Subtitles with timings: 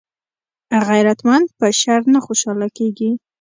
[0.89, 3.09] غیرتمند په شر نه خوشحاله کېږي